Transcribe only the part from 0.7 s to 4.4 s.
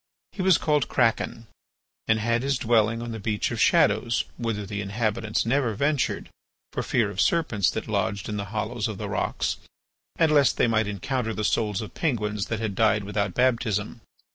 Kraken, and had his dwelling on the Beach of Shadows